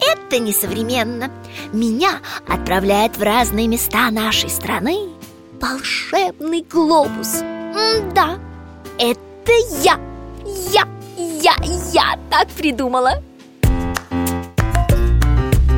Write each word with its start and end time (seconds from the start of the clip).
это 0.00 0.38
несовременно. 0.38 1.30
Меня 1.72 2.20
отправляет 2.48 3.16
в 3.16 3.22
разные 3.22 3.68
места 3.68 4.10
нашей 4.10 4.50
страны 4.50 5.10
Волшебный 5.60 6.64
глобус. 6.70 7.42
М-да, 7.42 8.38
это 8.98 9.52
я. 9.82 9.98
Я, 10.72 10.84
я, 11.16 11.54
я 11.92 12.18
так 12.30 12.48
придумала. 12.48 13.22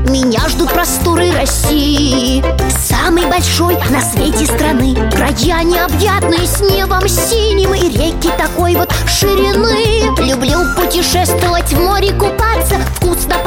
Меня 0.08 0.46
ждут 0.48 0.70
просторы 0.70 1.32
России 1.32 2.44
Самой 2.70 3.26
большой 3.26 3.76
на 3.90 4.00
свете 4.00 4.46
страны. 4.46 4.94
Края 5.10 5.64
необъятные 5.64 6.46
с 6.46 6.60
небом 6.60 7.08
синим 7.08 7.74
И 7.74 7.88
реки 7.88 8.30
такой 8.36 8.76
вот 8.76 8.92
ширины. 9.08 10.14
Люблю 10.22 10.60
путешествовать, 10.76 11.72
в 11.72 11.80
море 11.80 12.12
купаться 12.12 12.76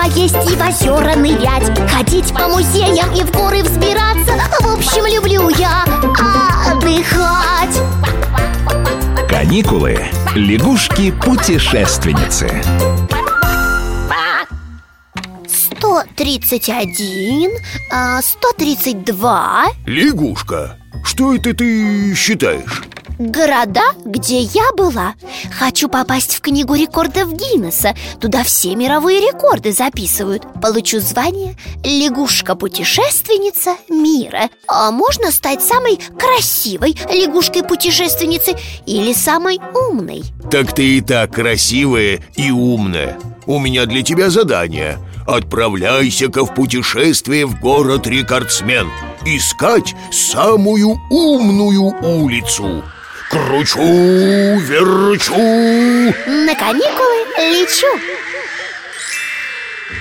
поесть 0.06 0.36
и 0.36 0.56
в 0.56 0.62
озера 0.62 1.16
нырять 1.16 1.78
Ходить 1.90 2.32
по 2.34 2.48
музеям 2.48 3.12
и 3.14 3.24
в 3.24 3.32
горы 3.32 3.64
взбираться 3.64 4.34
В 4.62 4.78
общем, 4.78 5.06
люблю 5.06 5.50
я 5.50 5.84
отдыхать 6.72 7.82
Каникулы. 9.30 10.00
Лягушки-путешественницы. 10.34 12.50
131, 15.48 17.52
а, 17.92 18.20
132 18.22 19.66
Лягушка, 19.86 20.78
что 21.04 21.36
это 21.36 21.54
ты 21.54 22.16
считаешь? 22.16 22.85
Города, 23.18 23.82
где 24.04 24.42
я 24.42 24.72
была. 24.76 25.16
Хочу 25.58 25.88
попасть 25.88 26.36
в 26.36 26.42
книгу 26.42 26.76
рекордов 26.76 27.32
Гиннесса. 27.34 27.96
Туда 28.20 28.44
все 28.44 28.76
мировые 28.76 29.22
рекорды 29.22 29.72
записывают. 29.72 30.44
Получу 30.62 31.00
звание 31.00 31.56
лягушка-путешественница 31.84 33.76
мира 33.90 34.50
А 34.68 34.92
можно 34.92 35.32
стать 35.32 35.62
самой 35.62 35.98
красивой 36.18 36.98
лягушкой-путешественницей 37.12 38.56
Или 38.86 39.14
самой 39.14 39.60
умной? 39.74 40.24
Так 40.52 40.74
ты 40.74 40.98
и 40.98 41.02
так 41.02 41.34
красивая 41.34 42.20
и 42.36 42.52
умная. 42.52 43.18
У 43.46 43.60
меня 43.60 43.86
для 43.86 44.02
тебя 44.02 44.30
задание. 44.30 44.98
Отправляйся-ка 45.28 46.46
в 46.46 46.54
путешествие 46.54 47.46
в 47.46 47.60
город 47.60 48.08
Рекордсмен. 48.08 48.90
Искать 49.26 49.96
самую 50.12 50.98
умную 51.10 51.96
улицу 52.04 52.84
Кручу, 53.36 53.82
верчу 54.60 55.36
На 55.36 56.56
каникулы 56.56 57.26
лечу 57.38 57.86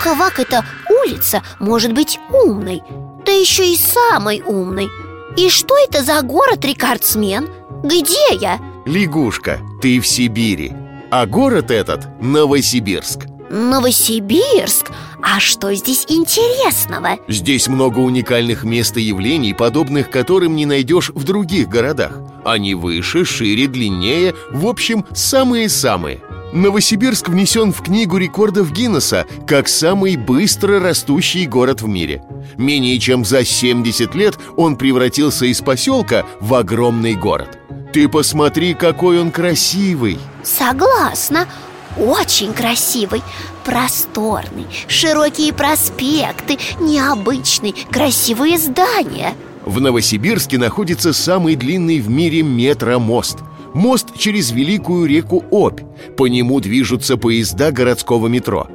Квак 0.01 0.39
это 0.39 0.65
улица 0.89 1.43
может 1.59 1.95
быть 1.95 2.21
умной 2.31 2.81
Да 3.27 3.33
еще 3.33 3.67
и 3.67 3.77
самой 3.77 4.41
умной 4.47 4.89
И 5.37 5.49
что 5.49 5.75
это 5.77 6.05
за 6.05 6.23
город 6.23 6.65
рекордсмен? 6.65 7.49
Где 7.83 8.37
я? 8.39 8.61
Лягушка, 8.87 9.59
ты 9.83 9.99
в 9.99 10.07
Сибири 10.07 10.73
А 11.11 11.27
город 11.27 11.73
этот 11.73 12.07
Новосибирск 12.23 13.27
Новосибирск? 13.51 14.93
А 15.23 15.41
что 15.41 15.75
здесь 15.75 16.07
интересного? 16.09 17.19
Здесь 17.27 17.67
много 17.67 17.99
уникальных 17.99 18.63
мест 18.63 18.97
и 18.97 19.03
явлений, 19.03 19.55
подобных 19.55 20.11
которым 20.11 20.55
не 20.55 20.67
найдешь 20.67 21.11
в 21.11 21.25
других 21.25 21.69
городах 21.69 22.21
Они 22.45 22.75
выше, 22.75 23.25
шире, 23.25 23.67
длиннее, 23.67 24.35
в 24.51 24.67
общем, 24.67 25.07
самые-самые. 25.15 26.21
Новосибирск 26.53 27.29
внесен 27.29 27.73
в 27.73 27.83
книгу 27.83 28.17
рекордов 28.17 28.71
Гиннесса 28.71 29.27
как 29.47 29.67
самый 29.67 30.17
быстро 30.17 30.79
растущий 30.79 31.47
город 31.47 31.83
в 31.83 31.89
мире. 31.89 32.23
Менее 32.57 33.01
чем 33.01 33.25
за 33.25 33.45
70 33.45 34.15
лет 34.15 34.39
он 34.57 34.77
превратился 34.77 35.47
из 35.47 35.61
поселка 35.61 36.25
в 36.41 36.55
огромный 36.55 37.17
город. 37.17 37.59
Ты 37.93 38.09
посмотри, 38.09 38.75
какой 38.75 39.21
он 39.21 39.33
красивый. 39.33 40.19
Согласна. 40.43 41.49
Очень 41.97 42.53
красивый, 42.53 43.23
просторный, 43.65 44.67
широкие 44.89 45.53
проспекты, 45.53 46.59
необычный, 46.81 47.73
красивые 47.91 48.59
здания 48.59 49.35
В 49.65 49.81
Новосибирске 49.81 50.59
находится 50.59 51.13
самый 51.13 51.57
длинный 51.57 52.01
в 52.01 52.11
мире 52.11 52.43
метромост 52.43 53.39
Мост 53.73 54.17
через 54.17 54.51
великую 54.51 55.07
реку 55.07 55.45
Обь 55.51 55.81
По 56.17 56.27
нему 56.27 56.61
движутся 56.61 57.17
поезда 57.17 57.73
городского 57.73 58.29
метро 58.29 58.69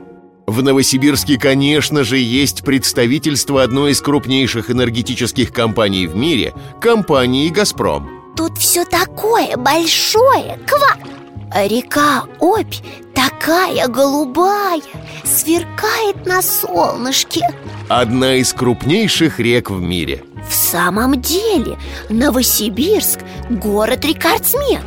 в 0.50 0.64
Новосибирске, 0.64 1.38
конечно 1.38 2.04
же, 2.04 2.18
есть 2.18 2.64
представительство 2.64 3.62
одной 3.62 3.92
из 3.92 4.02
крупнейших 4.02 4.72
энергетических 4.72 5.54
компаний 5.54 6.08
в 6.08 6.16
мире– 6.16 6.56
компании 6.82 7.50
«Газпром». 7.50 8.10
Тут 8.36 8.58
все 8.58 8.84
такое 8.84 9.56
большое, 9.58 10.58
ква! 10.66 10.98
Река 11.56 12.24
Обь 12.40 12.74
такая 13.19 13.88
голубая, 13.88 14.81
сверкает 15.25 16.25
на 16.25 16.41
солнышке. 16.41 17.41
Одна 17.90 18.35
из 18.35 18.53
крупнейших 18.53 19.40
рек 19.40 19.69
в 19.69 19.81
мире. 19.81 20.24
В 20.50 20.53
самом 20.53 21.19
деле, 21.19 21.78
Новосибирск– 22.09 23.19
город-рекордсмен 23.50 24.81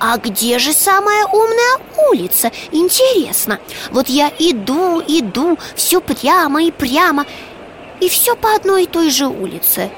а 0.00 0.16
где 0.16 0.60
же 0.60 0.72
самая 0.72 1.26
умная 1.26 1.78
улица? 2.08 2.52
Интересно. 2.70 3.58
Вот 3.90 4.08
я 4.08 4.30
иду, 4.38 5.02
иду, 5.04 5.58
все 5.74 6.00
прямо 6.00 6.62
и 6.62 6.70
прямо 6.70 7.26
И 8.00 8.08
все 8.08 8.36
по 8.36 8.54
одной 8.54 8.84
и 8.84 8.86
той 8.86 9.10
же 9.10 9.26
улице. 9.26 9.90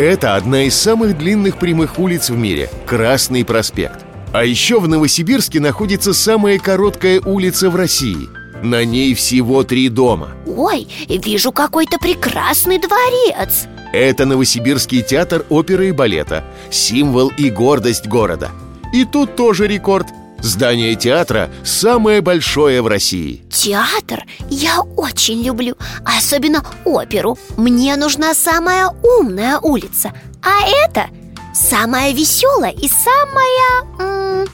Это 0.00 0.34
одна 0.34 0.64
из 0.64 0.74
самых 0.74 1.16
длинных 1.16 1.58
прямых 1.58 2.00
улиц 2.00 2.30
в 2.30 2.36
мире– 2.36 2.68
Красный 2.86 3.44
проспект 3.44 4.04
А 4.34 4.44
еще 4.44 4.80
в 4.80 4.88
Новосибирске 4.88 5.60
находится 5.60 6.12
самая 6.12 6.58
короткая 6.58 7.20
улица 7.20 7.70
в 7.70 7.76
России. 7.76 8.28
На 8.64 8.84
ней 8.84 9.14
всего 9.14 9.62
три 9.62 9.88
дома. 9.88 10.30
Ой, 10.44 10.88
вижу 11.08 11.52
какой-то 11.52 12.00
прекрасный 12.00 12.78
дворец. 12.78 13.66
Это 13.92 14.26
Новосибирский 14.26 15.02
театр 15.02 15.46
оперы 15.50 15.90
и 15.90 15.92
балета. 15.92 16.42
Символ 16.68 17.28
и 17.28 17.48
гордость 17.48 18.08
города. 18.08 18.50
И 18.92 19.04
тут 19.04 19.36
тоже 19.36 19.68
рекорд. 19.68 20.08
Здание 20.40 20.96
театра 20.96 21.48
самое 21.62 22.20
большое 22.20 22.82
в 22.82 22.88
России. 22.88 23.44
Театр 23.52 24.24
я 24.50 24.80
очень 24.80 25.44
люблю, 25.44 25.76
особенно 26.04 26.64
оперу. 26.84 27.38
Мне 27.56 27.94
нужна 27.94 28.34
самая 28.34 28.88
умная 29.00 29.60
улица. 29.60 30.12
А 30.42 30.66
это 30.66 31.06
самая 31.54 32.12
веселая 32.12 32.72
и 32.72 32.88
самая 32.88 34.42
м, 34.42 34.46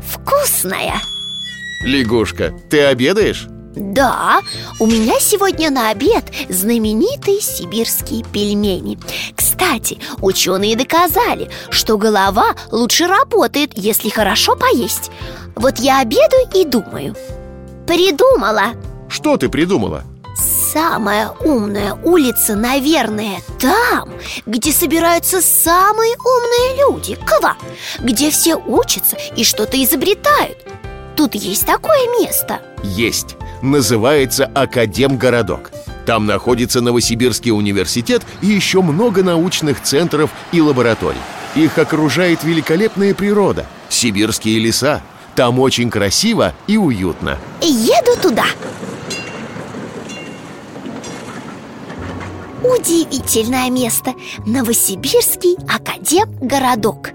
вкусная. 0.00 1.00
Лягушка, 1.82 2.52
ты 2.70 2.80
обедаешь? 2.84 3.46
Да, 3.76 4.40
у 4.80 4.86
меня 4.86 5.20
сегодня 5.20 5.70
на 5.70 5.90
обед 5.90 6.24
знаменитые 6.48 7.42
сибирские 7.42 8.24
пельмени. 8.24 8.98
Кстати, 9.36 9.98
ученые 10.22 10.76
доказали, 10.76 11.50
что 11.68 11.98
голова 11.98 12.54
лучше 12.72 13.06
работает, 13.06 13.72
если 13.76 14.08
хорошо 14.08 14.56
поесть. 14.56 15.10
Вот 15.54 15.78
я 15.78 16.00
обедаю 16.00 16.48
и 16.54 16.64
думаю. 16.64 17.14
Придумала. 17.86 18.72
Что 19.10 19.36
ты 19.36 19.50
придумала? 19.50 20.04
Самая 20.76 21.30
умная 21.42 21.94
улица, 22.04 22.54
наверное, 22.54 23.40
там, 23.58 24.10
где 24.44 24.72
собираются 24.72 25.40
самые 25.40 26.14
умные 26.18 26.80
люди 26.80 27.16
Ква, 27.26 27.56
где 28.00 28.30
все 28.30 28.56
учатся 28.56 29.16
и 29.34 29.42
что-то 29.42 29.82
изобретают 29.82 30.58
Тут 31.16 31.34
есть 31.34 31.64
такое 31.64 32.20
место 32.20 32.60
Есть. 32.82 33.36
Называется 33.62 34.44
Академгородок. 34.54 35.70
Там 36.04 36.26
находится 36.26 36.82
Новосибирский 36.82 37.52
университет 37.52 38.20
и 38.42 38.48
еще 38.48 38.82
много 38.82 39.22
научных 39.22 39.82
центров 39.82 40.30
и 40.52 40.60
лабораторий. 40.60 41.22
Их 41.54 41.78
окружает 41.78 42.44
великолепная 42.44 43.14
природа, 43.14 43.64
сибирские 43.88 44.58
леса. 44.58 45.00
Там 45.36 45.58
очень 45.58 45.88
красиво 45.88 46.52
и 46.66 46.76
уютно. 46.76 47.38
Еду 47.62 48.20
туда 48.20 48.44
удивительное 52.66 53.70
место. 53.70 54.14
Новосибирский 54.44 55.56
академгородок. 55.68 57.12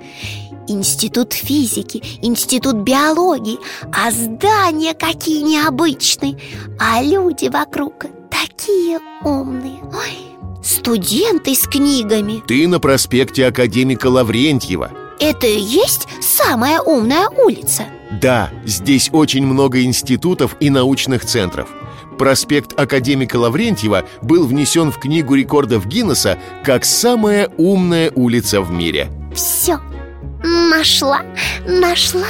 Институт 0.68 1.34
физики, 1.34 2.02
институт 2.22 2.78
биологии. 2.78 3.60
А 3.92 4.12
здания 4.12 4.94
какие 4.94 5.42
необычные. 5.42 6.38
А 6.80 7.02
люди 7.02 7.50
вокруг 7.50 8.06
такие 8.30 9.00
умные. 9.24 9.82
Ой, 9.94 10.64
студенты 10.64 11.56
с 11.56 11.68
книгами. 11.68 12.42
Ты 12.48 12.68
на 12.68 12.80
проспекте 12.80 13.46
академика 13.46 14.08
Лаврентьева. 14.08 14.92
Это 15.20 15.46
и 15.46 15.60
есть 15.60 16.08
самая 16.20 16.82
умная 16.82 17.30
улица? 17.30 17.86
Да, 18.22 18.50
здесь 18.66 19.10
очень 19.14 19.46
много 19.46 19.84
институтов 19.84 20.56
и 20.60 20.70
научных 20.70 21.26
центров 21.26 21.70
Проспект 22.22 22.80
академика 22.80 23.38
Лаврентьева 23.38 24.06
был 24.22 24.46
внесен 24.46 24.92
в 24.92 25.00
книгу 25.00 25.34
рекордов 25.34 25.88
Гиннесса 25.88 26.38
как 26.64 26.86
самая 26.86 27.50
умная 27.58 28.12
улица 28.14 28.62
в 28.62 28.70
мире. 28.70 29.10
Все, 29.34 29.80
нашла, 30.44 31.24
нашла. 31.66 32.28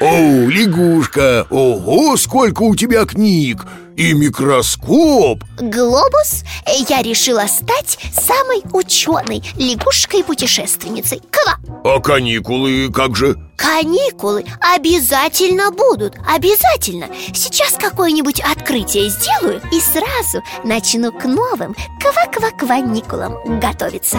О, 0.00 0.48
лягушка, 0.48 1.46
ого, 1.50 2.16
сколько 2.16 2.62
у 2.62 2.74
тебя 2.74 3.04
книг 3.04 3.66
И 4.02 4.14
микроскоп. 4.14 5.44
Глобус, 5.60 6.42
я 6.88 7.02
решила 7.02 7.46
стать 7.46 8.00
самой 8.12 8.60
ученой 8.72 9.44
лягушкой-путешественницей 9.56 11.20
Ква! 11.30 11.56
А 11.84 12.00
каникулы 12.00 12.90
как 12.92 13.14
же? 13.14 13.38
Каникулы 13.54 14.44
обязательно 14.74 15.70
будут, 15.70 16.16
обязательно. 16.26 17.06
Сейчас 17.32 17.74
какое-нибудь 17.74 18.40
открытие 18.40 19.08
сделаю 19.08 19.62
и 19.70 19.78
сразу 19.78 20.42
начну 20.64 21.12
к 21.12 21.24
новым 21.24 21.76
ква-ква-кваникулам 22.00 23.60
готовиться 23.60 24.18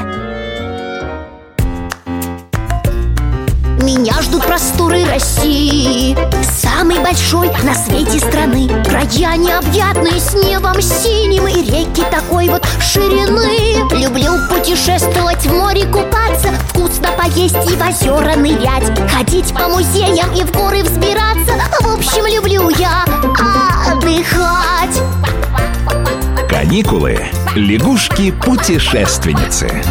Меня 3.84 4.22
ждут 4.22 4.46
просторы 4.46 5.04
России 5.04 6.16
Самой 6.42 7.00
большой 7.00 7.52
на 7.64 7.76
свете 7.76 8.18
страны. 8.18 8.70
Края 8.86 9.36
необъятные 9.36 10.22
с 10.22 10.34
небом 10.34 10.82
синим 10.82 11.46
И 11.48 11.70
реки 11.70 12.06
такой 12.10 12.48
вот 12.48 12.66
ширины. 12.80 13.84
Люблю 14.02 14.36
путешествовать, 14.50 15.46
в 15.46 15.54
море 15.54 15.86
купаться 15.86 16.54
Вкусно 16.70 17.10
поесть 17.18 17.58
и 17.70 17.76
в 17.76 17.82
озера 17.82 18.38
нырять. 18.38 18.90
Ходить 19.12 19.54
по 19.54 19.68
музеям 19.68 20.34
и 20.34 20.44
в 20.44 20.52
горы 20.54 20.84
взбираться. 20.84 21.60
В 21.82 21.94
общем, 21.94 22.26
люблю 22.26 22.70
я 22.70 23.04
отдыхать. 23.92 25.02
Каникулы. 26.48 27.20
Лягушки-путешественницы. 27.56 29.84